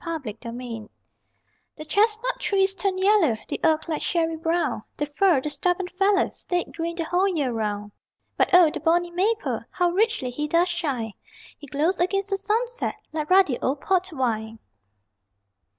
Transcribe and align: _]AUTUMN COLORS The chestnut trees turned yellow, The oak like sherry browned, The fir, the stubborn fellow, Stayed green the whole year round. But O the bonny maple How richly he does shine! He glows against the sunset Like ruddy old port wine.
_]AUTUMN 0.03 0.35
COLORS 0.37 0.89
The 1.75 1.85
chestnut 1.85 2.39
trees 2.39 2.73
turned 2.73 3.03
yellow, 3.03 3.37
The 3.47 3.59
oak 3.63 3.87
like 3.87 4.01
sherry 4.01 4.35
browned, 4.35 4.81
The 4.97 5.05
fir, 5.05 5.41
the 5.41 5.51
stubborn 5.51 5.89
fellow, 5.89 6.31
Stayed 6.31 6.75
green 6.75 6.95
the 6.95 7.03
whole 7.03 7.27
year 7.27 7.51
round. 7.51 7.91
But 8.35 8.49
O 8.51 8.71
the 8.71 8.79
bonny 8.79 9.11
maple 9.11 9.59
How 9.69 9.91
richly 9.91 10.31
he 10.31 10.47
does 10.47 10.69
shine! 10.69 11.13
He 11.55 11.67
glows 11.67 11.99
against 11.99 12.31
the 12.31 12.37
sunset 12.37 12.95
Like 13.13 13.29
ruddy 13.29 13.59
old 13.59 13.81
port 13.81 14.11
wine. 14.11 14.57